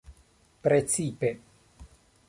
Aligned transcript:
precipe 0.63 1.29